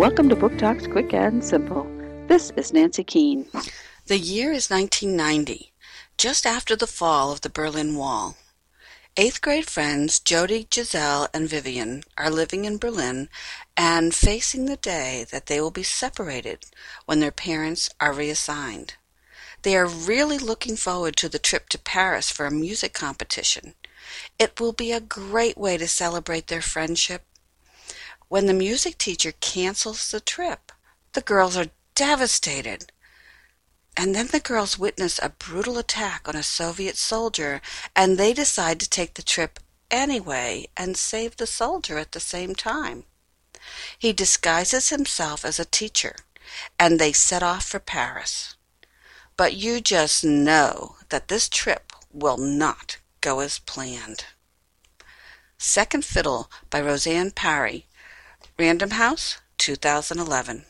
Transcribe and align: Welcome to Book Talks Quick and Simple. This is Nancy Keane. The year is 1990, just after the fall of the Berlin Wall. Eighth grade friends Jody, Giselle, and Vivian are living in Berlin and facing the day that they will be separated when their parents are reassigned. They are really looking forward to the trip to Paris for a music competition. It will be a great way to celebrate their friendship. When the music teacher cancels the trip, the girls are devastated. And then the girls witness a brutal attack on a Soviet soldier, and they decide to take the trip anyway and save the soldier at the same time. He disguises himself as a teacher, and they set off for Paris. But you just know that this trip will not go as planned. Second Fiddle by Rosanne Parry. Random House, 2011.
Welcome 0.00 0.30
to 0.30 0.34
Book 0.34 0.56
Talks 0.56 0.86
Quick 0.86 1.12
and 1.12 1.44
Simple. 1.44 1.86
This 2.26 2.50
is 2.56 2.72
Nancy 2.72 3.04
Keane. 3.04 3.44
The 4.06 4.16
year 4.16 4.50
is 4.50 4.70
1990, 4.70 5.74
just 6.16 6.46
after 6.46 6.74
the 6.74 6.86
fall 6.86 7.30
of 7.30 7.42
the 7.42 7.50
Berlin 7.50 7.94
Wall. 7.96 8.34
Eighth 9.18 9.42
grade 9.42 9.66
friends 9.66 10.18
Jody, 10.18 10.66
Giselle, 10.72 11.28
and 11.34 11.50
Vivian 11.50 12.02
are 12.16 12.30
living 12.30 12.64
in 12.64 12.78
Berlin 12.78 13.28
and 13.76 14.14
facing 14.14 14.64
the 14.64 14.78
day 14.78 15.26
that 15.30 15.46
they 15.46 15.60
will 15.60 15.70
be 15.70 15.82
separated 15.82 16.64
when 17.04 17.20
their 17.20 17.30
parents 17.30 17.90
are 18.00 18.14
reassigned. 18.14 18.94
They 19.64 19.76
are 19.76 19.86
really 19.86 20.38
looking 20.38 20.76
forward 20.76 21.14
to 21.16 21.28
the 21.28 21.38
trip 21.38 21.68
to 21.68 21.78
Paris 21.78 22.30
for 22.30 22.46
a 22.46 22.50
music 22.50 22.94
competition. 22.94 23.74
It 24.38 24.58
will 24.58 24.72
be 24.72 24.92
a 24.92 25.00
great 25.00 25.58
way 25.58 25.76
to 25.76 25.86
celebrate 25.86 26.46
their 26.46 26.62
friendship. 26.62 27.24
When 28.30 28.46
the 28.46 28.54
music 28.54 28.96
teacher 28.96 29.32
cancels 29.32 30.08
the 30.08 30.20
trip, 30.20 30.70
the 31.14 31.20
girls 31.20 31.56
are 31.56 31.72
devastated. 31.96 32.92
And 33.96 34.14
then 34.14 34.28
the 34.28 34.38
girls 34.38 34.78
witness 34.78 35.18
a 35.20 35.30
brutal 35.30 35.78
attack 35.78 36.28
on 36.28 36.36
a 36.36 36.44
Soviet 36.44 36.96
soldier, 36.96 37.60
and 37.96 38.16
they 38.16 38.32
decide 38.32 38.78
to 38.78 38.88
take 38.88 39.14
the 39.14 39.24
trip 39.24 39.58
anyway 39.90 40.68
and 40.76 40.96
save 40.96 41.38
the 41.38 41.46
soldier 41.46 41.98
at 41.98 42.12
the 42.12 42.20
same 42.20 42.54
time. 42.54 43.02
He 43.98 44.12
disguises 44.12 44.90
himself 44.90 45.44
as 45.44 45.58
a 45.58 45.64
teacher, 45.64 46.14
and 46.78 47.00
they 47.00 47.12
set 47.12 47.42
off 47.42 47.64
for 47.66 47.80
Paris. 47.80 48.54
But 49.36 49.54
you 49.54 49.80
just 49.80 50.22
know 50.22 50.94
that 51.08 51.26
this 51.26 51.48
trip 51.48 51.92
will 52.12 52.38
not 52.38 52.98
go 53.20 53.40
as 53.40 53.58
planned. 53.58 54.26
Second 55.58 56.04
Fiddle 56.04 56.48
by 56.70 56.80
Rosanne 56.80 57.32
Parry. 57.32 57.88
Random 58.60 58.90
House, 58.90 59.38
2011. 59.56 60.69